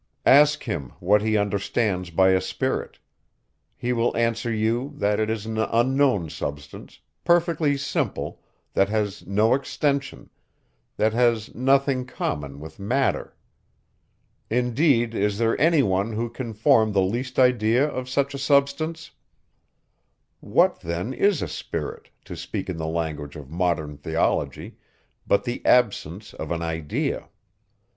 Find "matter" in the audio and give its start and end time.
12.79-13.35